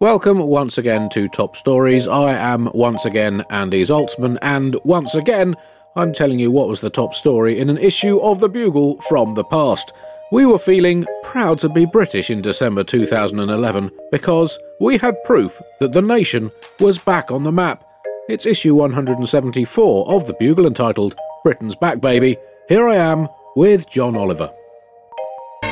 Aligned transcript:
Welcome 0.00 0.38
once 0.38 0.78
again 0.78 1.10
to 1.10 1.28
Top 1.28 1.54
Stories. 1.54 2.08
I 2.08 2.32
am 2.32 2.70
once 2.72 3.04
again 3.04 3.44
Andy 3.50 3.82
Zaltzman, 3.82 4.38
and 4.40 4.78
once 4.82 5.14
again, 5.14 5.54
I'm 5.94 6.14
telling 6.14 6.38
you 6.38 6.50
what 6.50 6.68
was 6.68 6.80
the 6.80 6.88
top 6.88 7.14
story 7.14 7.58
in 7.58 7.68
an 7.68 7.76
issue 7.76 8.18
of 8.20 8.40
The 8.40 8.48
Bugle 8.48 8.98
from 9.02 9.34
the 9.34 9.44
past. 9.44 9.92
We 10.32 10.46
were 10.46 10.58
feeling 10.58 11.06
proud 11.22 11.58
to 11.58 11.68
be 11.68 11.84
British 11.84 12.30
in 12.30 12.40
December 12.40 12.82
2011 12.82 13.90
because 14.10 14.58
we 14.80 14.96
had 14.96 15.22
proof 15.24 15.60
that 15.80 15.92
the 15.92 16.00
nation 16.00 16.50
was 16.78 16.98
back 16.98 17.30
on 17.30 17.44
the 17.44 17.52
map. 17.52 17.84
It's 18.30 18.46
issue 18.46 18.74
174 18.76 20.10
of 20.10 20.26
The 20.26 20.32
Bugle 20.40 20.66
entitled 20.66 21.14
Britain's 21.44 21.76
Back 21.76 22.00
Baby. 22.00 22.38
Here 22.70 22.88
I 22.88 22.96
am 22.96 23.28
with 23.54 23.86
John 23.90 24.16
Oliver. 24.16 24.50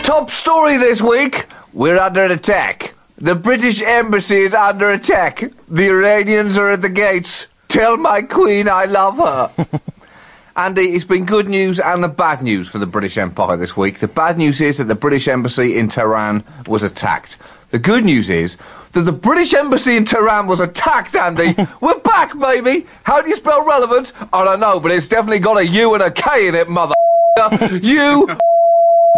Top 0.03 0.29
story 0.29 0.77
this 0.77 1.01
week 1.01 1.47
we're 1.73 1.99
under 1.99 2.25
attack. 2.25 2.93
The 3.21 3.35
British 3.35 3.83
Embassy 3.83 4.43
is 4.43 4.55
under 4.55 4.93
attack. 4.93 5.43
The 5.69 5.89
Iranians 5.91 6.57
are 6.57 6.71
at 6.71 6.83
the 6.83 6.89
gates. 6.89 7.49
Tell 7.67 7.97
my 7.97 8.23
queen 8.23 8.69
I 8.69 8.85
love 8.85 9.17
her. 9.17 9.81
Andy, 10.57 10.95
it's 10.95 11.05
been 11.05 11.25
good 11.25 11.49
news 11.49 11.81
and 11.81 12.03
the 12.03 12.09
bad 12.09 12.45
news 12.45 12.69
for 12.69 12.79
the 12.79 12.87
British 12.87 13.19
Empire 13.19 13.57
this 13.57 13.77
week. 13.77 13.99
The 13.99 14.07
bad 14.07 14.39
news 14.39 14.61
is 14.61 14.77
that 14.79 14.85
the 14.85 14.95
British 14.95 15.27
Embassy 15.27 15.79
in 15.79 15.89
Tehran 15.89 16.45
was 16.69 16.85
attacked. 16.85 17.39
The 17.73 17.81
good 17.81 18.05
news 18.05 18.31
is 18.31 18.57
that 18.93 19.01
the 19.01 19.11
British 19.11 19.53
Embassy 19.53 19.97
in 19.97 20.05
Tehran 20.05 20.47
was 20.47 20.61
attacked, 20.61 21.17
Andy. 21.17 21.57
We're 21.81 21.99
back, 21.99 22.39
baby. 22.39 22.87
How 23.03 23.21
do 23.21 23.29
you 23.29 23.35
spell 23.35 23.65
relevant? 23.65 24.13
I 24.33 24.45
don't 24.45 24.61
know, 24.61 24.79
but 24.79 24.93
it's 24.93 25.09
definitely 25.09 25.41
got 25.41 25.57
a 25.57 25.67
U 25.67 25.95
and 25.95 26.05
a 26.05 26.11
K 26.13 26.47
in 26.47 26.55
it, 26.55 26.69
mother. 26.69 26.95
U 27.83 28.29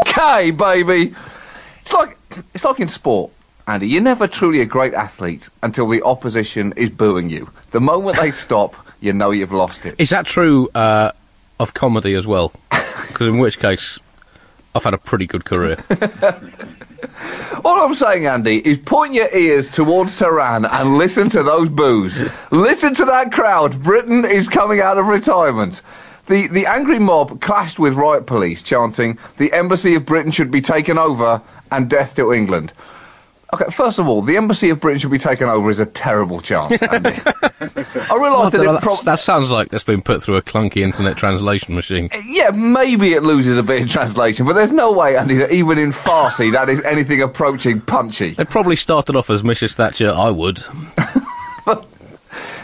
K, 0.07 0.53
baby. 0.53 1.15
It's 1.83 1.93
like 1.93 2.17
it's 2.55 2.65
like 2.65 2.81
in 2.81 2.89
sport. 2.89 3.31
Andy, 3.71 3.87
you're 3.87 4.03
never 4.03 4.27
truly 4.27 4.61
a 4.61 4.67
great 4.67 4.95
athlete 4.95 5.49
until 5.63 5.87
the 5.87 6.03
opposition 6.03 6.73
is 6.77 6.91
booing 6.91 7.31
you. 7.31 7.49
The 7.71 7.81
moment 7.81 8.17
they 8.17 8.31
stop, 8.47 8.75
you 9.01 9.13
know 9.13 9.31
you've 9.31 9.53
lost 9.53 9.87
it. 9.87 9.95
Is 9.97 10.11
that 10.11 10.27
true 10.27 10.69
uh, 10.75 11.13
of 11.61 11.73
comedy 11.73 12.15
as 12.15 12.27
well? 12.27 12.53
Because 13.11 13.27
in 13.27 13.39
which 13.39 13.59
case, 13.59 13.99
I've 14.75 14.85
had 14.85 14.95
a 14.95 14.99
pretty 14.99 15.27
good 15.27 15.45
career. 15.45 15.77
All 17.65 17.83
I'm 17.83 17.95
saying, 17.95 18.25
Andy, 18.27 18.57
is 18.57 18.79
point 18.79 19.13
your 19.13 19.29
ears 19.35 19.69
towards 19.69 20.17
Tehran 20.17 20.65
and 20.65 20.97
listen 20.97 21.29
to 21.31 21.43
those 21.43 21.69
boos. 21.69 22.21
listen 22.51 22.95
to 22.95 23.05
that 23.05 23.33
crowd. 23.33 23.83
Britain 23.83 24.25
is 24.25 24.49
coming 24.49 24.81
out 24.81 24.97
of 24.97 25.07
retirement. 25.07 25.83
The, 26.29 26.47
the 26.47 26.67
angry 26.67 26.99
mob 27.01 27.41
clashed 27.43 27.79
with 27.79 27.95
riot 27.95 28.25
police, 28.27 28.63
chanting, 28.63 29.19
The 29.37 29.53
Embassy 29.53 29.97
of 29.97 30.07
Britain 30.07 30.31
should 30.31 30.53
be 30.53 30.63
taken 30.63 30.97
over 30.97 31.43
and 31.71 31.91
death 31.91 32.15
to 32.15 32.33
England. 32.33 32.73
Okay, 33.53 33.65
first 33.73 33.99
of 33.99 34.09
all, 34.09 34.23
the 34.23 34.37
embassy 34.37 34.71
of 34.71 34.79
Britain 34.81 35.01
should 35.01 35.11
be 35.11 35.19
taken 35.19 35.49
over 35.49 35.71
is 35.71 35.81
a 35.81 35.87
terrible 35.87 36.41
chance. 36.41 36.81
Andy. 36.83 37.11
I 37.61 38.17
realise 38.17 38.51
that, 38.53 38.61
Well, 38.61 38.77
it 38.77 38.81
that's- 38.81 39.03
that 39.03 39.19
sounds 39.19 39.51
like 39.51 39.73
it's 39.73 39.83
been 39.83 40.03
put 40.03 40.23
through 40.23 40.37
a 40.37 40.43
clunky 40.43 40.79
internet 40.83 41.17
translation 41.17 41.75
machine. 41.75 42.09
Uh, 42.13 42.19
yeah, 42.27 42.51
maybe 42.51 43.13
it 43.15 43.23
loses 43.25 43.59
a 43.59 43.63
bit 43.65 43.83
in 43.83 43.89
translation, 43.89 44.47
but 44.47 44.53
there's 44.53 44.71
no 44.73 44.93
way, 44.93 45.17
Andy, 45.17 45.35
that 45.39 45.51
even 45.53 45.79
in 45.79 45.91
Farsi 45.91 46.53
that 46.53 46.69
is 46.69 46.81
anything 46.83 47.23
approaching 47.23 47.81
punchy. 47.81 48.37
It 48.39 48.51
probably 48.51 48.77
started 48.77 49.17
off 49.17 49.31
as 49.31 49.43
Mrs. 49.43 49.75
Thatcher, 49.75 50.11
I 50.11 50.31
would. 50.31 50.63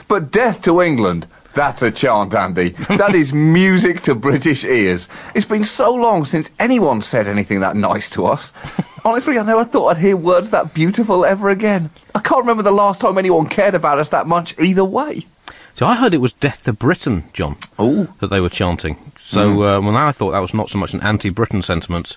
But 0.08 0.30
death 0.30 0.62
to 0.62 0.82
England, 0.82 1.26
that's 1.56 1.82
a 1.82 1.90
chant, 1.90 2.34
Andy. 2.34 2.70
That 2.96 3.14
is 3.16 3.32
music 3.32 4.02
to 4.02 4.14
British 4.14 4.64
ears. 4.64 5.08
It's 5.34 5.46
been 5.46 5.64
so 5.64 5.92
long 5.94 6.24
since 6.24 6.50
anyone 6.60 7.02
said 7.02 7.26
anything 7.26 7.60
that 7.60 7.74
nice 7.76 8.08
to 8.10 8.26
us. 8.26 8.52
Honestly, 9.04 9.38
I 9.38 9.42
never 9.42 9.64
thought 9.64 9.88
I'd 9.88 9.98
hear 9.98 10.16
words 10.16 10.50
that 10.50 10.74
beautiful 10.74 11.24
ever 11.24 11.50
again. 11.50 11.90
I 12.14 12.20
can't 12.20 12.40
remember 12.42 12.62
the 12.62 12.70
last 12.72 13.00
time 13.00 13.18
anyone 13.18 13.48
cared 13.48 13.74
about 13.74 13.98
us 13.98 14.10
that 14.10 14.26
much 14.26 14.56
either 14.58 14.84
way. 14.84 15.26
So 15.74 15.86
I 15.86 15.94
heard 15.96 16.14
it 16.14 16.18
was 16.22 16.32
Death 16.32 16.64
to 16.64 16.72
Britain, 16.72 17.24
John, 17.32 17.56
Oh. 17.78 18.08
that 18.20 18.28
they 18.28 18.40
were 18.40 18.48
chanting. 18.48 18.96
So 19.20 19.50
uh, 19.62 19.80
well, 19.80 19.92
now 19.92 20.06
I 20.08 20.12
thought 20.12 20.30
that 20.32 20.38
was 20.40 20.54
not 20.54 20.70
so 20.70 20.78
much 20.78 20.94
an 20.94 21.02
anti-Britain 21.02 21.60
sentiment 21.62 22.16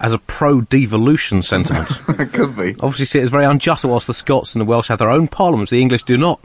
as 0.00 0.12
a 0.12 0.18
pro-devolution 0.18 1.42
sentiment. 1.42 1.90
it 2.08 2.26
could 2.32 2.56
be. 2.56 2.74
Obviously, 2.80 3.06
see 3.06 3.18
it 3.20 3.22
as 3.24 3.30
very 3.30 3.44
unjust 3.46 3.84
whilst 3.84 4.06
the 4.06 4.14
Scots 4.14 4.54
and 4.54 4.60
the 4.60 4.64
Welsh 4.66 4.88
have 4.88 4.98
their 4.98 5.10
own 5.10 5.26
parliaments, 5.28 5.70
the 5.70 5.80
English 5.80 6.02
do 6.04 6.16
not. 6.18 6.40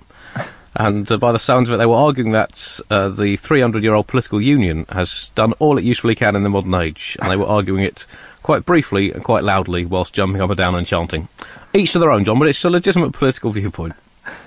And 0.76 1.10
uh, 1.12 1.18
by 1.18 1.32
the 1.32 1.40
sounds 1.40 1.70
of 1.70 1.76
it, 1.76 1.78
they 1.78 1.86
were 1.86 1.96
arguing 1.96 2.32
that 2.32 2.80
uh, 2.90 3.10
the 3.10 3.36
300 3.36 3.84
year 3.84 3.94
old 3.94 4.08
political 4.08 4.42
union 4.42 4.86
has 4.90 5.32
done 5.36 5.54
all 5.54 5.78
it 5.78 5.84
usefully 5.84 6.16
can 6.16 6.36
in 6.36 6.44
the 6.44 6.50
modern 6.50 6.74
age, 6.76 7.18
and 7.22 7.32
they 7.32 7.36
were 7.36 7.46
arguing 7.46 7.84
it 7.84 8.06
quite 8.42 8.66
briefly 8.66 9.12
and 9.12 9.24
quite 9.24 9.44
loudly 9.44 9.86
whilst 9.86 10.14
jumping 10.14 10.42
up 10.42 10.50
and 10.50 10.58
down 10.58 10.76
and 10.76 10.88
chanting. 10.88 11.28
Each 11.74 11.94
to 11.94 12.00
their 12.00 12.12
own, 12.12 12.24
John, 12.24 12.40
but 12.40 12.48
it's 12.48 12.64
a 12.64 12.70
legitimate 12.70 13.14
political 13.14 13.52
viewpoint. 13.52 13.94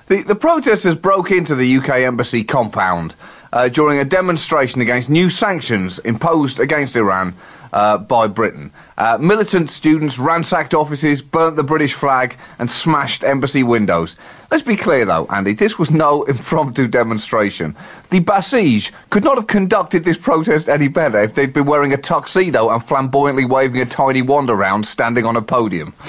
The, 0.07 0.23
the 0.23 0.35
protesters 0.35 0.97
broke 0.97 1.31
into 1.31 1.55
the 1.55 1.79
UK 1.79 1.91
embassy 2.01 2.45
compound 2.45 3.15
uh, 3.53 3.69
during 3.69 3.99
a 3.99 4.05
demonstration 4.05 4.81
against 4.81 5.11
new 5.11 5.31
sanctions 5.31 5.99
imposed 5.99 6.61
against 6.61 6.97
Iran 6.97 7.35
uh, 7.77 7.99
by 7.99 8.27
Britain. 8.27 8.73
Uh, 8.97 9.19
militant 9.21 9.71
students 9.71 10.19
ransacked 10.19 10.73
offices, 10.73 11.21
burnt 11.21 11.57
the 11.57 11.63
British 11.63 11.93
flag, 11.93 12.35
and 12.59 12.71
smashed 12.71 13.23
embassy 13.23 13.63
windows. 13.63 14.17
Let's 14.51 14.63
be 14.63 14.77
clear, 14.77 15.05
though, 15.05 15.27
Andy, 15.27 15.53
this 15.53 15.79
was 15.79 15.91
no 15.91 16.23
impromptu 16.35 16.89
demonstration. 16.89 17.77
The 18.09 18.21
Basij 18.21 18.93
could 19.11 19.25
not 19.25 19.37
have 19.37 19.47
conducted 19.47 20.05
this 20.05 20.17
protest 20.17 20.71
any 20.71 20.89
better 20.89 21.23
if 21.23 21.35
they'd 21.35 21.53
been 21.53 21.67
wearing 21.67 21.93
a 21.93 21.99
tuxedo 21.99 22.71
and 22.71 22.83
flamboyantly 22.83 23.45
waving 23.45 23.83
a 23.83 23.87
tiny 23.87 24.23
wand 24.23 24.49
around 24.49 24.87
standing 24.87 25.27
on 25.27 25.37
a 25.37 25.43
podium. 25.43 25.93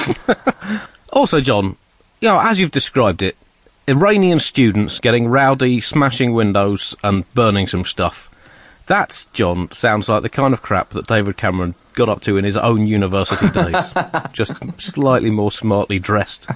Also, 1.13 1.39
John, 1.39 1.77
you 2.19 2.27
know, 2.27 2.37
as 2.37 2.59
you've 2.59 2.69
described 2.69 3.21
it, 3.23 3.37
Iranian 3.87 4.39
students 4.39 4.99
getting 4.99 5.29
rowdy, 5.29 5.79
smashing 5.79 6.33
windows, 6.33 6.97
and 7.01 7.23
burning 7.33 7.65
some 7.65 7.85
stuff. 7.85 8.29
That, 8.87 9.27
John, 9.33 9.69
sounds 9.71 10.07
like 10.09 10.21
the 10.23 10.29
kind 10.29 10.53
of 10.53 10.61
crap 10.61 10.89
that 10.91 11.07
David 11.07 11.35
Cameron 11.37 11.75
got 11.93 12.07
up 12.09 12.21
to 12.21 12.37
in 12.37 12.45
his 12.45 12.55
own 12.57 12.87
university 12.87 13.49
days. 13.49 13.93
Just 14.33 14.53
slightly 14.81 15.29
more 15.29 15.51
smartly 15.51 15.99
dressed. 15.99 16.47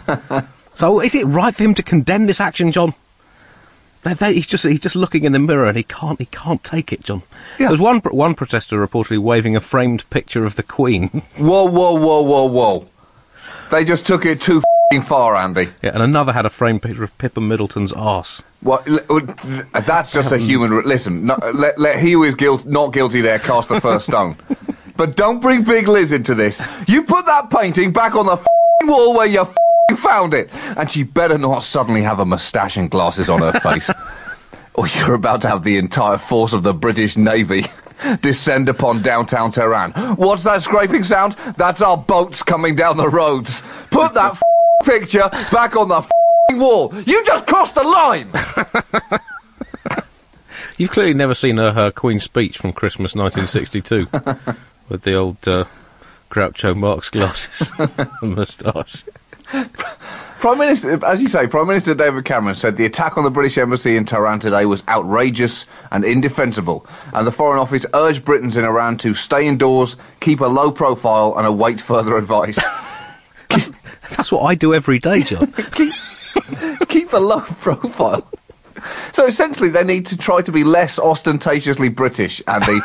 So, 0.74 1.02
is 1.02 1.14
it 1.14 1.26
right 1.26 1.54
for 1.54 1.64
him 1.64 1.74
to 1.74 1.84
condemn 1.84 2.28
this 2.28 2.40
action, 2.40 2.72
John? 2.72 2.94
They- 4.04 4.14
they- 4.14 4.34
he's 4.36 4.48
just 4.48 4.64
he's 4.66 4.80
just 4.80 4.96
looking 4.96 5.26
in 5.26 5.32
the 5.32 5.38
mirror 5.40 5.66
and 5.68 5.78
he 5.78 5.84
can't 5.84 6.18
he 6.18 6.26
can't 6.26 6.64
take 6.64 6.92
it, 6.92 7.04
John. 7.04 7.22
Yeah. 7.60 7.68
There's 7.68 7.80
one 7.82 8.00
one 8.00 8.34
protester 8.34 8.84
reportedly 8.88 9.20
waving 9.20 9.56
a 9.56 9.60
framed 9.62 10.10
picture 10.10 10.44
of 10.44 10.56
the 10.56 10.64
Queen. 10.64 11.22
Whoa, 11.38 11.66
whoa, 11.66 11.94
whoa, 11.96 12.22
whoa, 12.24 12.46
whoa. 12.46 12.88
They 13.70 13.84
just 13.86 14.08
took 14.08 14.26
it 14.26 14.42
too 14.42 14.64
far, 15.00 15.36
Andy. 15.38 15.70
yeah, 15.82 15.92
and 15.94 16.04
another 16.04 16.34
had 16.34 16.46
a 16.46 16.50
framed 16.50 16.82
picture 16.82 17.04
of 17.04 17.18
Pippa 17.18 17.40
Middleton's 17.40 17.94
arse. 17.94 18.44
What? 18.62 18.88
l- 18.88 19.00
uh, 19.74 19.80
That's 19.82 20.12
just 20.12 20.32
a 20.34 20.38
human. 20.38 20.72
Re- 20.72 20.84
listen, 20.84 21.26
no, 21.28 21.38
let, 21.54 21.80
let 21.80 22.00
he 22.00 22.12
who 22.12 22.24
is 22.24 22.36
guilt, 22.36 22.66
not 22.66 22.92
guilty 22.92 23.22
there 23.22 23.40
cast 23.40 23.70
the 23.70 23.80
first 23.80 24.08
stone. 24.08 24.36
But 24.98 25.16
don't 25.16 25.40
bring 25.40 25.64
Big 25.64 25.88
Liz 25.88 26.12
into 26.12 26.36
this. 26.36 26.62
You 26.88 27.04
put 27.04 27.26
that 27.26 27.50
painting 27.50 27.92
back 27.92 28.14
on 28.14 28.28
the 28.28 28.36
fing 28.38 28.88
wall 28.90 29.16
where 29.16 29.26
you 29.26 29.46
fing 29.46 29.98
found 29.98 30.34
it, 30.36 30.50
and 30.78 30.92
she 30.92 31.02
better 31.04 31.40
not 31.40 31.64
suddenly 31.64 32.04
have 32.04 32.20
a 32.20 32.26
moustache 32.26 32.78
and 32.78 32.92
glasses 32.92 33.28
on 33.28 33.40
her 33.40 33.54
face, 33.62 33.90
or 34.76 34.88
you're 34.88 35.16
about 35.16 35.42
to 35.42 35.48
have 35.48 35.64
the 35.64 35.78
entire 35.78 36.20
force 36.20 36.54
of 36.54 36.62
the 36.62 36.74
British 36.74 37.18
Navy. 37.18 37.66
Descend 38.22 38.68
upon 38.70 39.02
downtown 39.02 39.52
Tehran. 39.52 39.92
What's 40.18 40.44
that 40.44 40.62
scraping 40.62 41.04
sound? 41.04 41.34
That's 41.58 41.82
our 41.82 41.98
boats 41.98 42.44
coming 42.44 42.76
down 42.76 42.98
the 42.98 43.10
roads. 43.10 43.62
Put 43.92 44.16
that 44.16 44.38
picture 44.84 45.30
back 45.52 45.76
on 45.76 45.88
the 45.90 46.08
wall. 46.52 46.94
You 47.06 47.24
just 47.24 47.46
crossed 47.46 47.76
the 47.76 47.84
line. 47.84 48.32
You've 50.78 50.92
clearly 50.92 51.14
never 51.14 51.36
seen 51.36 51.58
her, 51.58 51.72
her 51.72 51.92
Queen's 51.92 52.24
speech 52.24 52.58
from 52.58 52.74
Christmas 52.74 53.14
1962 53.16 54.08
with 54.90 55.04
the 55.04 55.14
old 55.14 55.48
uh, 55.48 55.66
Groucho 56.30 56.76
Marx 56.76 57.10
glasses 57.10 57.72
and 58.22 58.36
moustache. 58.36 59.04
Prime 60.40 60.58
Minister, 60.58 61.06
as 61.06 61.22
you 61.22 61.28
say, 61.28 61.46
Prime 61.46 61.68
Minister 61.68 61.94
David 61.94 62.26
Cameron 62.26 62.56
said 62.56 62.78
the 62.78 62.86
attack 62.86 63.18
on 63.18 63.24
the 63.24 63.30
British 63.30 63.60
embassy 63.60 63.96
in 63.96 64.06
Tehran 64.06 64.40
today 64.40 64.66
was 64.66 64.82
outrageous 64.88 65.68
and 65.92 66.04
indefensible, 66.04 66.88
and 67.14 67.28
the 67.28 67.32
Foreign 67.32 67.60
Office 67.60 67.86
urged 67.94 68.26
Britons 68.26 68.58
in 68.58 68.66
Iran 68.66 68.98
to 69.00 69.14
stay 69.14 69.48
indoors, 69.48 69.98
keep 70.20 70.40
a 70.40 70.48
low 70.48 70.72
profile, 70.72 71.36
and 71.38 71.46
await 71.46 71.80
further 71.80 72.18
advice. 72.18 72.58
That's 74.22 74.32
what 74.32 74.44
I 74.44 74.54
do 74.54 74.76
every 74.76 75.00
day, 75.00 75.24
John. 75.24 75.52
keep, 75.72 75.92
keep 76.88 77.12
a 77.12 77.18
low 77.18 77.40
profile. 77.40 78.30
So 79.14 79.26
essentially, 79.26 79.70
they 79.70 79.84
need 79.84 80.06
to 80.08 80.18
try 80.18 80.44
to 80.44 80.52
be 80.52 80.64
less 80.64 81.00
ostentatiously 81.00 81.90
British, 81.90 82.40
Andy. 82.48 82.82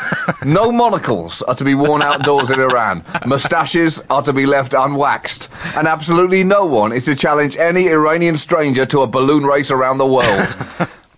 no 0.47 0.73
monocles 0.73 1.43
are 1.43 1.55
to 1.56 1.62
be 1.62 1.75
worn 1.75 2.00
outdoors 2.00 2.50
in 2.50 2.59
Iran. 2.59 3.05
Moustaches 3.27 4.03
are 4.09 4.23
to 4.23 4.33
be 4.33 4.47
left 4.47 4.73
unwaxed. 4.73 5.50
And 5.77 5.87
absolutely 5.87 6.43
no 6.43 6.65
one 6.65 6.94
is 6.94 7.05
to 7.05 7.15
challenge 7.15 7.59
any 7.59 7.88
Iranian 7.88 8.38
stranger 8.38 8.87
to 8.87 9.03
a 9.03 9.06
balloon 9.06 9.44
race 9.44 9.71
around 9.71 9.99
the 9.99 10.06
world. 10.06 10.56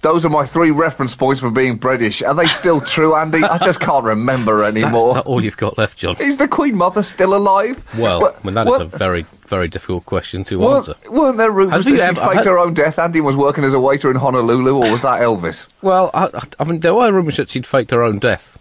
Those 0.01 0.25
are 0.25 0.29
my 0.29 0.47
three 0.47 0.71
reference 0.71 1.17
points 1.17 1.41
for 1.41 1.51
being 1.51 1.75
British. 1.77 2.23
Are 2.23 2.35
they 2.35 2.47
still 2.47 2.81
true, 2.81 3.17
Andy? 3.17 3.43
I 3.43 3.59
just 3.59 3.81
can't 3.81 4.05
remember 4.05 4.63
anymore. 4.63 5.15
That's 5.15 5.17
not 5.17 5.27
all 5.27 5.43
you've 5.43 5.57
got 5.57 5.77
left, 5.77 5.99
John. 5.99 6.17
Is 6.21 6.37
the 6.37 6.47
Queen 6.47 6.77
Mother 6.77 7.03
still 7.03 7.35
alive? 7.35 7.83
Well, 7.99 8.21
Wha- 8.21 8.33
I 8.41 8.47
mean, 8.47 8.55
that 8.55 8.67
is 8.69 8.71
what- 8.71 8.81
a 8.83 8.85
very, 8.85 9.27
very 9.49 9.67
difficult 9.67 10.07
question 10.07 10.45
to 10.45 10.59
Weren't, 10.61 10.89
answer. 10.89 10.95
weren't 11.11 11.37
there 11.39 11.51
rumours 11.51 11.85
that 11.85 11.91
she 11.97 12.01
ever- 12.01 12.21
faked 12.21 12.35
had- 12.37 12.47
her 12.47 12.59
own 12.59 12.75
death? 12.75 12.99
Andy 13.01 13.21
was 13.21 13.35
working 13.35 13.65
as 13.65 13.75
a 13.75 13.81
waiter 13.81 14.09
in 14.09 14.17
Honolulu, 14.17 14.77
or 14.77 14.91
was 14.93 15.03
that 15.03 15.21
Elvis? 15.21 15.67
Well, 15.83 16.11
I, 16.15 16.27
I- 16.27 16.43
I 16.61 16.65
mean, 16.65 16.79
there 16.81 16.95
were 16.95 17.11
rumours 17.13 17.37
that 17.39 17.51
she'd 17.51 17.67
faked 17.67 17.91
her 17.91 18.03
own 18.03 18.21
death, 18.21 18.57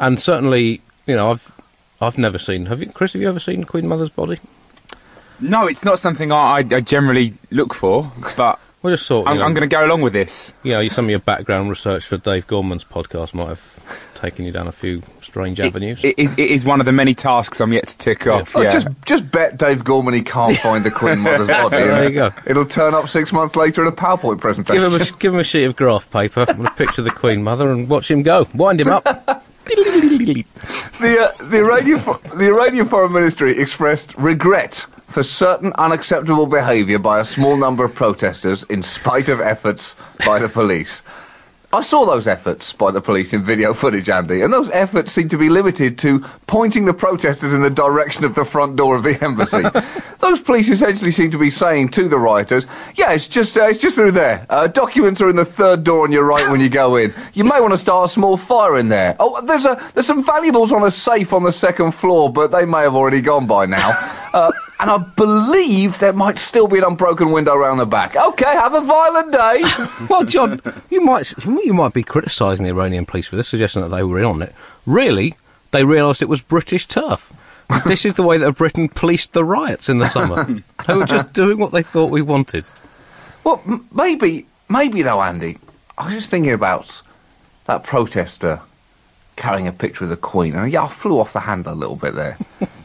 and 0.00 0.18
certainly, 0.20 0.82
you 1.06 1.14
know, 1.14 1.30
I've, 1.30 1.52
I've 2.00 2.18
never 2.18 2.38
seen. 2.38 2.66
Have 2.66 2.80
you, 2.80 2.86
Chris? 2.88 3.12
Have 3.12 3.22
you 3.22 3.28
ever 3.28 3.38
seen 3.40 3.62
Queen 3.64 3.86
Mother's 3.86 4.10
body? 4.10 4.40
No, 5.38 5.66
it's 5.66 5.84
not 5.84 5.98
something 5.98 6.32
I, 6.32 6.36
I, 6.36 6.58
I 6.58 6.80
generally 6.80 7.32
look 7.50 7.72
for, 7.72 8.12
but 8.36 8.59
We 8.82 8.92
just 8.92 9.06
thought, 9.06 9.24
you 9.26 9.30
I'm, 9.32 9.38
know, 9.38 9.44
I'm 9.44 9.52
going 9.54 9.68
to 9.68 9.74
go 9.74 9.84
along 9.84 10.00
with 10.00 10.14
this. 10.14 10.54
you 10.62 10.72
know, 10.72 10.88
some 10.88 11.04
of 11.04 11.10
your 11.10 11.18
background 11.18 11.68
research 11.68 12.06
for 12.06 12.16
Dave 12.16 12.46
Gorman's 12.46 12.82
podcast 12.84 13.34
might 13.34 13.48
have 13.48 14.14
taken 14.14 14.46
you 14.46 14.52
down 14.52 14.66
a 14.68 14.72
few 14.72 15.02
strange 15.22 15.60
avenues. 15.60 16.02
It, 16.02 16.08
it, 16.08 16.18
is, 16.18 16.32
it 16.38 16.50
is 16.50 16.64
one 16.64 16.80
of 16.80 16.86
the 16.86 16.92
many 16.92 17.14
tasks 17.14 17.60
I'm 17.60 17.72
yet 17.74 17.88
to 17.88 17.98
tick 17.98 18.26
off. 18.26 18.56
Oh, 18.56 18.62
Yeah. 18.62 18.70
just 18.70 18.86
just 19.04 19.30
bet 19.30 19.58
Dave 19.58 19.84
Gorman 19.84 20.14
he 20.14 20.22
can't 20.22 20.56
find 20.62 20.82
the 20.84 20.90
Queen 20.90 21.18
Mother's 21.18 21.46
body. 21.48 21.76
There 21.76 22.04
you 22.08 22.14
go. 22.14 22.30
It'll 22.46 22.64
turn 22.66 22.94
up 22.94 23.08
six 23.08 23.32
months 23.32 23.54
later 23.54 23.82
in 23.82 23.88
a 23.88 23.92
PowerPoint 23.92 24.36
give 24.36 24.40
presentation. 24.40 24.82
him 24.84 24.94
a 24.94 25.04
give 25.18 25.34
him 25.34 25.40
a 25.40 25.44
sheet 25.44 25.64
of 25.64 25.76
graph 25.76 26.10
paper 26.10 26.46
with 26.48 26.66
a 26.68 26.74
picture 26.74 27.02
of 27.02 27.04
the 27.04 27.10
Queen 27.10 27.42
Mother 27.42 27.70
and 27.70 27.88
watch 27.88 28.10
him 28.10 28.22
go. 28.22 28.46
Wind 28.54 28.80
him 28.80 28.88
up. 28.88 29.04
the, 29.70 30.44
uh, 31.00 31.44
the, 31.44 31.58
Iranian, 31.58 31.98
the 32.34 32.46
Iranian 32.46 32.86
Foreign 32.88 33.12
Ministry 33.12 33.58
expressed 33.58 34.14
regret 34.16 34.84
for 35.10 35.22
certain 35.24 35.72
unacceptable 35.74 36.46
behaviour 36.46 36.98
by 36.98 37.18
a 37.18 37.24
small 37.24 37.56
number 37.56 37.84
of 37.84 37.94
protesters 37.94 38.62
in 38.62 38.82
spite 38.82 39.28
of 39.28 39.40
efforts 39.40 39.96
by 40.24 40.38
the 40.38 40.48
police. 40.48 41.02
I 41.72 41.82
saw 41.82 42.04
those 42.04 42.26
efforts 42.26 42.72
by 42.72 42.90
the 42.90 43.00
police 43.00 43.32
in 43.32 43.44
video 43.44 43.74
footage, 43.74 44.08
Andy, 44.08 44.42
and 44.42 44.52
those 44.52 44.70
efforts 44.70 45.12
seem 45.12 45.28
to 45.28 45.38
be 45.38 45.48
limited 45.48 45.98
to 45.98 46.20
pointing 46.48 46.84
the 46.84 46.94
protesters 46.94 47.52
in 47.52 47.62
the 47.62 47.70
direction 47.70 48.24
of 48.24 48.34
the 48.34 48.44
front 48.44 48.74
door 48.74 48.96
of 48.96 49.04
the 49.04 49.16
embassy. 49.24 49.62
those 50.18 50.40
police 50.40 50.68
essentially 50.68 51.12
seem 51.12 51.30
to 51.30 51.38
be 51.38 51.50
saying 51.50 51.90
to 51.90 52.08
the 52.08 52.18
rioters, 52.18 52.66
"Yeah, 52.96 53.12
it's 53.12 53.28
just 53.28 53.56
uh, 53.56 53.66
it's 53.68 53.78
just 53.78 53.94
through 53.94 54.12
there. 54.12 54.46
Uh, 54.50 54.66
documents 54.66 55.20
are 55.20 55.30
in 55.30 55.36
the 55.36 55.44
third 55.44 55.84
door 55.84 56.02
on 56.02 56.10
your 56.10 56.24
right 56.24 56.50
when 56.50 56.60
you 56.60 56.68
go 56.68 56.96
in. 56.96 57.14
You 57.34 57.44
may 57.44 57.60
want 57.60 57.72
to 57.72 57.78
start 57.78 58.10
a 58.10 58.12
small 58.12 58.36
fire 58.36 58.76
in 58.76 58.88
there. 58.88 59.14
Oh, 59.20 59.40
there's 59.40 59.64
a 59.64 59.80
there's 59.94 60.06
some 60.08 60.24
valuables 60.24 60.72
on 60.72 60.82
a 60.82 60.90
safe 60.90 61.32
on 61.32 61.44
the 61.44 61.52
second 61.52 61.92
floor, 61.92 62.32
but 62.32 62.50
they 62.50 62.64
may 62.64 62.80
have 62.80 62.96
already 62.96 63.20
gone 63.20 63.46
by 63.46 63.66
now." 63.66 63.90
Uh, 64.32 64.50
and 64.80 64.90
I 64.90 64.98
believe 64.98 65.98
there 65.98 66.12
might 66.12 66.38
still 66.38 66.66
be 66.66 66.78
an 66.78 66.84
unbroken 66.84 67.30
window 67.32 67.54
around 67.54 67.78
the 67.78 67.86
back. 67.86 68.16
Okay, 68.16 68.44
have 68.52 68.74
a 68.74 68.80
violent 68.80 69.32
day. 69.32 69.62
Well, 70.08 70.24
John, 70.24 70.60
you 70.90 71.00
might 71.02 71.32
you 71.44 71.74
might 71.74 71.92
be 71.92 72.02
criticising 72.02 72.64
the 72.64 72.70
Iranian 72.70 73.06
police 73.06 73.26
for 73.26 73.36
this, 73.36 73.48
suggesting 73.48 73.82
that 73.82 73.90
they 73.90 74.02
were 74.02 74.18
in 74.18 74.24
on 74.24 74.42
it. 74.42 74.54
Really, 74.86 75.34
they 75.70 75.84
realised 75.84 76.22
it 76.22 76.28
was 76.28 76.40
British 76.40 76.86
turf. 76.86 77.32
this 77.86 78.04
is 78.04 78.14
the 78.14 78.22
way 78.22 78.38
that 78.38 78.56
Britain 78.56 78.88
policed 78.88 79.32
the 79.32 79.44
riots 79.44 79.88
in 79.88 79.98
the 79.98 80.08
summer. 80.08 80.44
they 80.86 80.94
were 80.94 81.06
just 81.06 81.32
doing 81.32 81.58
what 81.58 81.70
they 81.72 81.82
thought 81.82 82.10
we 82.10 82.22
wanted. 82.22 82.64
Well, 83.44 83.62
m- 83.66 83.86
maybe, 83.92 84.46
maybe 84.68 85.02
though, 85.02 85.22
Andy. 85.22 85.58
I 85.96 86.06
was 86.06 86.14
just 86.14 86.30
thinking 86.30 86.52
about 86.52 87.00
that 87.66 87.84
protester 87.84 88.60
carrying 89.36 89.68
a 89.68 89.72
picture 89.72 90.04
of 90.04 90.10
the 90.10 90.16
Queen, 90.16 90.54
and 90.54 90.72
yeah, 90.72 90.84
I 90.84 90.88
flew 90.88 91.20
off 91.20 91.32
the 91.34 91.40
handle 91.40 91.72
a 91.72 91.74
little 91.74 91.96
bit 91.96 92.14
there. 92.14 92.38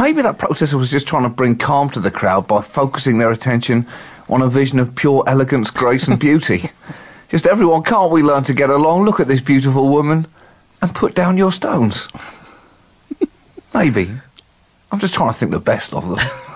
maybe 0.00 0.22
that 0.22 0.38
protester 0.38 0.78
was 0.78 0.90
just 0.90 1.06
trying 1.06 1.24
to 1.24 1.28
bring 1.28 1.56
calm 1.56 1.90
to 1.90 2.00
the 2.00 2.10
crowd 2.10 2.48
by 2.48 2.62
focusing 2.62 3.18
their 3.18 3.30
attention 3.30 3.86
on 4.30 4.40
a 4.40 4.48
vision 4.48 4.80
of 4.80 4.94
pure 4.94 5.22
elegance, 5.26 5.70
grace, 5.70 6.08
and 6.08 6.18
beauty. 6.18 6.70
Just 7.28 7.46
everyone, 7.46 7.84
can't 7.84 8.10
we 8.10 8.22
learn 8.24 8.42
to 8.44 8.54
get 8.54 8.70
along? 8.70 9.04
Look 9.04 9.20
at 9.20 9.28
this 9.28 9.40
beautiful 9.40 9.88
woman, 9.88 10.26
and 10.82 10.92
put 10.92 11.14
down 11.14 11.36
your 11.36 11.52
stones. 11.52 12.08
maybe. 13.74 14.10
I'm 14.90 14.98
just 14.98 15.14
trying 15.14 15.32
to 15.32 15.38
think 15.38 15.52
the 15.52 15.60
best 15.60 15.94
of 15.94 16.08
them. 16.08 16.18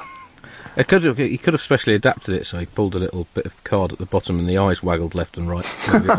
It 0.77 0.89
could 0.89 1.05
have, 1.05 1.19
he 1.19 1.39
could 1.39 1.55
have 1.55 1.61
specially 1.63 1.95
adapted 1.95 2.35
it 2.35 2.47
so 2.47 2.59
he 2.59 2.67
pulled 2.67 2.97
a 2.97 2.99
little 2.99 3.29
bit 3.33 3.47
of 3.47 3.63
card 3.63 3.93
at 3.93 3.99
the 3.99 4.07
bottom 4.07 4.41
and 4.41 4.49
the 4.49 4.59
eyes 4.59 4.83
waggled 4.83 5.15
left 5.15 5.37
and 5.39 5.49
right. 5.49 5.65
Maybe 5.93 6.07
it 6.09 6.19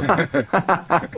was- 0.52 1.10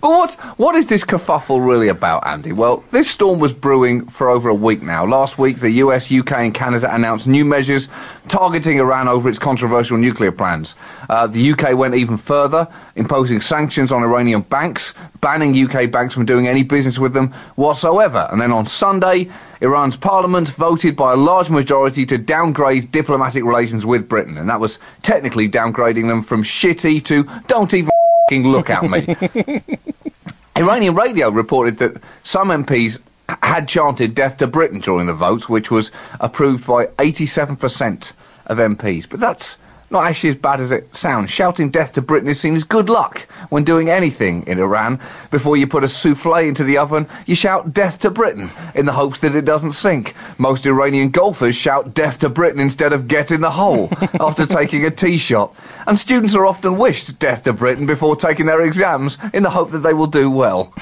But 0.00 0.08
what 0.08 0.34
what 0.56 0.74
is 0.76 0.86
this 0.86 1.04
kerfuffle 1.04 1.64
really 1.64 1.88
about, 1.88 2.26
Andy? 2.26 2.52
Well, 2.52 2.82
this 2.90 3.10
storm 3.10 3.38
was 3.38 3.52
brewing 3.52 4.06
for 4.06 4.30
over 4.30 4.48
a 4.48 4.54
week 4.54 4.80
now. 4.80 5.04
Last 5.04 5.36
week, 5.38 5.58
the 5.60 5.70
US, 5.84 6.10
UK, 6.10 6.32
and 6.32 6.54
Canada 6.54 6.92
announced 6.94 7.26
new 7.28 7.44
measures 7.44 7.90
targeting 8.28 8.78
Iran 8.78 9.08
over 9.08 9.28
its 9.28 9.38
controversial 9.38 9.98
nuclear 9.98 10.32
plans. 10.32 10.74
Uh, 11.10 11.26
the 11.26 11.52
UK 11.52 11.74
went 11.76 11.94
even 11.96 12.16
further, 12.16 12.66
imposing 12.96 13.42
sanctions 13.42 13.92
on 13.92 14.02
Iranian 14.02 14.40
banks, 14.40 14.94
banning 15.20 15.54
UK 15.54 15.90
banks 15.90 16.14
from 16.14 16.24
doing 16.24 16.48
any 16.48 16.62
business 16.62 16.98
with 16.98 17.12
them 17.12 17.32
whatsoever. 17.56 18.26
And 18.32 18.40
then 18.40 18.52
on 18.52 18.64
Sunday, 18.64 19.28
Iran's 19.60 19.96
parliament 19.96 20.48
voted 20.48 20.96
by 20.96 21.12
a 21.12 21.16
large 21.16 21.50
majority 21.50 22.06
to 22.06 22.16
downgrade 22.16 22.90
diplomatic 22.90 23.44
relations 23.44 23.84
with 23.84 24.08
Britain, 24.08 24.38
and 24.38 24.48
that 24.48 24.60
was 24.60 24.78
technically 25.02 25.48
downgrading 25.48 26.08
them 26.08 26.22
from 26.22 26.42
shitty 26.42 27.04
to 27.04 27.24
don't 27.46 27.74
even 27.74 27.90
f***ing 28.30 28.48
look 28.48 28.70
at 28.70 28.82
me. 28.82 29.62
Iranian 30.56 30.94
radio 30.94 31.30
reported 31.30 31.78
that 31.78 31.96
some 32.22 32.48
MPs 32.48 33.00
had 33.42 33.68
chanted 33.68 34.14
death 34.14 34.38
to 34.38 34.46
Britain 34.46 34.80
during 34.80 35.06
the 35.06 35.14
votes, 35.14 35.48
which 35.48 35.70
was 35.70 35.92
approved 36.18 36.66
by 36.66 36.86
87% 36.86 38.12
of 38.46 38.58
MPs. 38.58 39.08
But 39.08 39.20
that's 39.20 39.58
not 39.90 40.04
actually 40.04 40.30
as 40.30 40.36
bad 40.36 40.60
as 40.60 40.70
it 40.70 40.94
sounds. 40.94 41.30
Shouting 41.30 41.70
death 41.70 41.94
to 41.94 42.02
Britain 42.02 42.28
is 42.28 42.40
seen 42.40 42.54
as 42.54 42.64
good 42.64 42.88
luck 42.88 43.26
when 43.48 43.64
doing 43.64 43.90
anything 43.90 44.46
in 44.46 44.58
Iran. 44.58 45.00
Before 45.30 45.56
you 45.56 45.66
put 45.66 45.84
a 45.84 45.88
souffle 45.88 46.36
into 46.36 46.64
the 46.64 46.78
oven, 46.78 47.08
you 47.26 47.34
shout 47.34 47.72
death 47.72 48.00
to 48.00 48.10
Britain 48.10 48.50
in 48.74 48.86
the 48.86 48.92
hopes 48.92 49.20
that 49.20 49.34
it 49.34 49.44
doesn't 49.44 49.72
sink. 49.72 50.14
Most 50.38 50.66
Iranian 50.66 51.10
golfers 51.10 51.56
shout 51.56 51.92
death 51.92 52.20
to 52.20 52.28
Britain 52.28 52.60
instead 52.60 52.92
of 52.92 53.08
get 53.08 53.30
in 53.30 53.40
the 53.40 53.50
hole 53.50 53.88
after 54.20 54.46
taking 54.46 54.84
a 54.84 54.90
tee 54.90 55.18
shot. 55.18 55.54
And 55.86 55.98
students 55.98 56.34
are 56.34 56.46
often 56.46 56.78
wished 56.78 57.18
death 57.18 57.44
to 57.44 57.52
Britain 57.52 57.86
before 57.86 58.14
taking 58.14 58.46
their 58.46 58.62
exams 58.62 59.18
in 59.32 59.42
the 59.42 59.50
hope 59.50 59.72
that 59.72 59.78
they 59.78 59.94
will 59.94 60.06
do 60.06 60.30
well. 60.30 60.72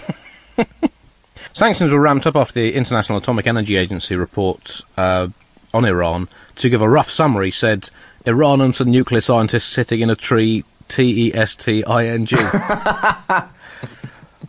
Sanctions 1.52 1.90
were 1.90 2.00
ramped 2.00 2.26
up 2.26 2.37
after 2.37 2.54
the 2.54 2.75
International 2.75 3.18
Atomic 3.18 3.47
Energy 3.47 3.76
Agency 3.76 4.16
report 4.16 4.83
uh, 4.97 5.28
on 5.73 5.85
Iran. 5.85 6.28
To 6.59 6.69
give 6.69 6.83
a 6.83 6.88
rough 6.88 7.11
summary, 7.11 7.50
said 7.50 7.91
Iran 8.27 8.61
and 8.61 8.75
some 8.75 8.88
nuclear 8.88 9.21
scientists 9.21 9.65
sitting 9.67 10.00
in 10.00 10.11
a 10.11 10.17
tree. 10.17 10.65
T 10.88 11.29
E 11.29 11.35
S 11.35 11.55
T 11.55 11.85
I 11.85 12.07
N 12.07 12.25
G. 12.25 12.37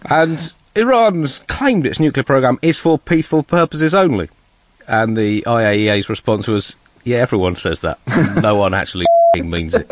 And 0.05 0.53
Iran's 0.75 1.39
claimed 1.39 1.85
its 1.85 1.99
nuclear 1.99 2.23
program 2.23 2.57
is 2.61 2.79
for 2.79 2.97
peaceful 2.97 3.43
purposes 3.43 3.93
only. 3.93 4.29
And 4.87 5.17
the 5.17 5.43
IAEA's 5.45 6.09
response 6.09 6.47
was, 6.47 6.75
"Yeah, 7.03 7.17
everyone 7.17 7.55
says 7.55 7.81
that. 7.81 7.99
no 8.41 8.55
one 8.55 8.73
actually 8.73 9.05
means 9.35 9.75
it." 9.75 9.91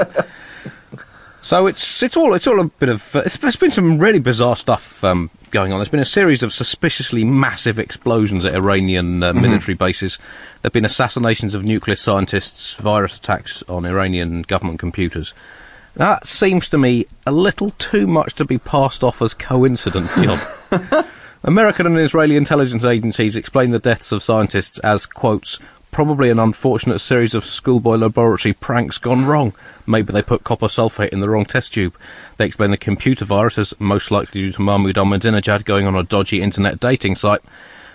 So 1.48 1.66
it's 1.66 2.04
it's 2.04 2.18
all 2.18 2.34
it's 2.34 2.46
all 2.46 2.60
a 2.60 2.66
bit 2.66 2.90
of 2.90 3.16
uh, 3.16 3.22
it's, 3.26 3.38
there's 3.38 3.56
been 3.56 3.72
some 3.72 4.00
really 4.00 4.20
bizarre 4.20 4.58
stuff 4.58 5.02
um, 5.02 5.30
going 5.50 5.72
on. 5.72 5.80
There's 5.80 5.88
been 5.88 6.02
a 6.02 6.06
series 6.06 6.44
of 6.44 6.52
suspiciously 6.52 7.24
massive 7.24 7.80
explosions 7.80 8.44
at 8.44 8.54
Iranian 8.54 9.24
uh, 9.24 9.32
military 9.32 9.74
bases. 9.74 10.20
There've 10.62 10.74
been 10.74 10.84
assassinations 10.84 11.56
of 11.56 11.64
nuclear 11.64 11.96
scientists, 11.96 12.74
virus 12.74 13.18
attacks 13.18 13.64
on 13.70 13.86
Iranian 13.86 14.42
government 14.42 14.80
computers. 14.80 15.34
Now, 15.96 16.16
that 16.16 16.28
seems 16.28 16.68
to 16.68 16.78
me 16.78 17.08
a 17.26 17.32
little 17.32 17.72
too 17.78 18.08
much 18.08 18.36
to 18.36 18.44
be 18.44 18.58
passed 18.58 19.02
off 19.02 19.22
as 19.22 19.34
coincidence, 19.34 20.22
John. 20.22 20.42
American 21.46 21.86
and 21.86 21.98
Israeli 21.98 22.36
intelligence 22.36 22.84
agencies 22.84 23.38
explain 23.38 23.70
the 23.70 23.80
deaths 23.80 24.12
of 24.12 24.22
scientists 24.22 24.80
as, 24.80 25.06
quotes, 25.06 25.60
probably 25.92 26.30
an 26.30 26.40
unfortunate 26.40 27.00
series 27.00 27.34
of 27.34 27.44
schoolboy 27.46 27.96
laboratory 27.96 28.54
pranks 28.54 28.98
gone 28.98 29.26
wrong. 29.26 29.54
Maybe 29.86 30.12
they 30.14 30.22
put 30.22 30.44
copper 30.44 30.68
sulfate 30.68 31.10
in 31.10 31.20
the 31.22 31.30
wrong 31.30 31.46
test 31.46 31.74
tube. 31.74 31.96
They 32.38 32.46
explain 32.46 32.72
the 32.72 32.78
computer 32.78 33.26
virus 33.26 33.58
as 33.58 33.74
most 33.80 34.12
likely 34.12 34.42
due 34.42 34.52
to 34.54 34.62
Mahmoud 34.62 34.96
Ahmadinejad 34.96 35.66
going 35.66 35.88
on 35.88 35.96
a 35.96 36.04
dodgy 36.04 36.42
internet 36.42 36.80
dating 36.80 37.16
site. 37.16 37.42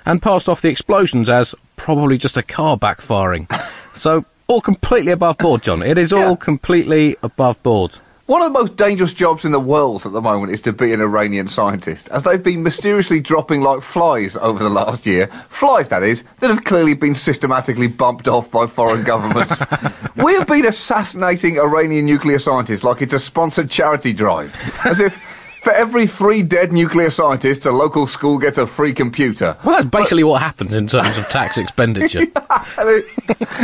and 0.05 0.21
passed 0.21 0.49
off 0.49 0.61
the 0.61 0.69
explosions 0.69 1.29
as 1.29 1.55
probably 1.77 2.19
just 2.19 2.37
a 2.37 2.43
car 2.43 2.77
backfiring. 2.77 3.47
so, 3.95 4.25
all 4.49 4.61
completely 4.61 5.13
above 5.13 5.39
board, 5.39 5.63
John. 5.63 5.81
It 5.81 5.97
is 5.97 6.13
all 6.13 6.31
Yeah. 6.31 6.35
completely 6.37 7.17
above 7.23 7.63
board. 7.63 7.93
One 8.33 8.41
of 8.41 8.51
the 8.51 8.59
most 8.59 8.77
dangerous 8.77 9.13
jobs 9.13 9.45
in 9.45 9.53
the 9.53 9.61
world 9.61 10.07
at 10.07 10.13
the 10.13 10.23
moment 10.23 10.55
is 10.55 10.63
to 10.63 10.73
be 10.73 10.95
an 10.95 11.03
Iranian 11.03 11.49
scientist, 11.49 12.09
as 12.09 12.23
they've 12.23 12.43
been 12.43 12.63
mysteriously 12.63 13.21
dropping 13.21 13.61
like 13.61 13.83
flies 13.83 14.39
over 14.39 14.65
the 14.65 14.71
last 14.71 15.05
year. 15.05 15.27
Flies, 15.51 15.91
that 15.91 16.03
is, 16.03 16.25
that 16.41 16.49
have 16.49 16.65
clearly 16.65 16.95
been 16.95 17.15
systematically 17.15 17.89
bumped 17.89 18.29
off 18.29 18.51
by 18.51 18.67
foreign 18.67 19.05
governments. 19.05 19.61
we 20.17 20.33
have 20.33 20.47
been 20.47 20.65
assassinating 20.65 21.61
Iranian 21.61 22.07
nuclear 22.07 22.39
scientists 22.39 22.83
like 22.83 23.03
it's 23.03 23.13
a 23.13 23.19
sponsored 23.19 23.69
charity 23.69 24.15
drive, 24.15 24.57
as 24.87 25.01
if 25.01 25.23
for 25.63 25.73
every 25.73 26.09
three 26.09 26.43
dead 26.43 26.73
nuclear 26.73 27.09
scientists, 27.09 27.67
a 27.67 27.71
local 27.71 28.09
school 28.09 28.37
gets 28.39 28.59
a 28.59 28.67
free 28.67 28.93
computer. 28.93 29.57
Well, 29.63 29.77
that's 29.77 29.87
basically 29.87 30.25
what 30.25 30.43
happens 30.43 30.75
in 30.75 30.89
terms 30.89 31.17
of 31.17 31.29
tax 31.29 31.57
expenditure. 31.57 32.27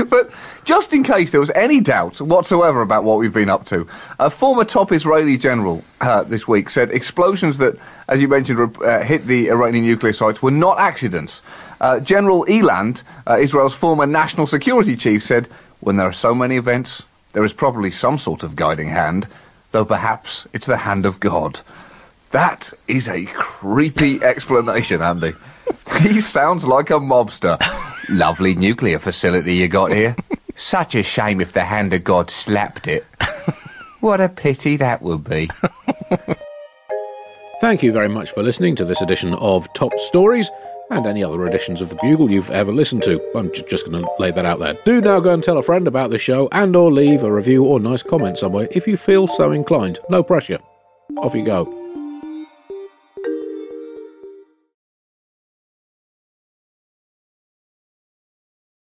but 0.09 0.31
just 0.65 0.93
in 0.93 1.03
case 1.03 1.33
there 1.33 1.41
was 1.41 1.51
any 1.51 1.81
doubt 1.81 2.21
whatsoever 2.21 2.83
about 2.83 3.03
what 3.03 3.19
we've 3.19 3.33
been 3.33 3.51
up 3.51 3.67
to, 3.67 3.89
a 4.21 4.31
former 4.31 4.65
top 4.65 4.93
Israeli 4.93 5.37
general 5.39 5.83
uh, 6.01 6.23
this 6.23 6.47
week 6.47 6.71
said 6.71 6.93
explosions 6.93 7.59
that, 7.59 7.77
as 8.07 8.23
you 8.23 8.29
mentioned, 8.29 8.77
uh, 8.77 9.03
hit 9.03 9.27
the 9.27 9.51
Iranian 9.51 9.85
nuclear 9.85 10.13
sites 10.13 10.41
were 10.41 10.53
not 10.53 10.79
accidents. 10.79 11.43
Uh, 11.81 11.99
general 11.99 12.45
Eiland, 12.45 13.03
uh, 13.27 13.39
Israel's 13.41 13.75
former 13.75 14.07
national 14.07 14.47
security 14.47 14.95
chief, 14.95 15.25
said, 15.25 15.49
"When 15.81 15.97
there 15.97 16.07
are 16.07 16.13
so 16.13 16.33
many 16.33 16.59
events, 16.59 17.05
there 17.33 17.45
is 17.45 17.53
probably 17.53 17.91
some 17.91 18.19
sort 18.19 18.45
of 18.45 18.55
guiding 18.55 18.89
hand, 18.89 19.27
though 19.73 19.85
perhaps 19.85 20.47
it's 20.53 20.67
the 20.67 20.77
hand 20.77 21.05
of 21.05 21.19
God." 21.19 21.59
That 22.31 22.73
is 22.87 23.09
a 23.09 23.25
creepy 23.27 24.23
explanation, 24.23 25.01
Andy. 25.03 25.33
He 26.01 26.21
sounds 26.21 26.65
like 26.67 26.91
a 26.91 26.95
mobster. 26.95 27.59
Lovely 28.09 28.55
nuclear 28.55 28.99
facility 28.99 29.55
you 29.55 29.69
got 29.69 29.93
here. 29.93 30.15
Such 30.55 30.95
a 30.95 31.03
shame 31.03 31.41
if 31.41 31.53
the 31.53 31.65
hand 31.65 31.93
of 31.95 32.05
God 32.05 32.31
slapped 32.31 32.87
it. 32.89 33.07
What 34.01 34.21
a 34.21 34.29
pity 34.29 34.77
that 34.77 35.03
would 35.03 35.25
be. 35.25 35.51
Thank 37.61 37.83
you 37.83 37.93
very 37.93 38.09
much 38.09 38.31
for 38.31 38.43
listening 38.43 38.77
to 38.77 38.85
this 38.85 39.03
edition 39.03 39.35
of 39.35 39.73
Top 39.75 39.99
Stories 39.99 40.49
and 40.91 41.07
any 41.07 41.25
other 41.25 41.45
editions 41.47 41.81
of 41.81 41.89
the 41.89 41.97
Bugle 41.97 42.31
you've 42.31 42.51
ever 42.51 42.73
listened 42.73 43.03
to. 43.03 43.21
I'm 43.37 43.53
j- 43.53 43.65
just 43.69 43.85
going 43.91 44.03
to 44.03 44.09
lay 44.19 44.31
that 44.31 44.47
out 44.47 44.59
there. 44.61 44.75
Do 44.87 45.01
now 45.01 45.19
go 45.21 45.35
and 45.35 45.43
tell 45.43 45.59
a 45.59 45.63
friend 45.63 45.89
about 45.89 46.11
the 46.11 46.19
show 46.19 46.49
and 46.53 46.75
or 46.77 46.91
leave 46.93 47.25
a 47.25 47.33
review 47.33 47.65
or 47.65 47.81
nice 47.81 48.03
comment 48.03 48.39
somewhere 48.39 48.69
if 48.71 48.87
you 48.87 48.97
feel 48.97 49.27
so 49.27 49.51
inclined. 49.53 49.99
No 50.09 50.23
pressure. 50.23 50.61
Off 51.19 51.35
you 51.35 51.45
go. 51.45 51.65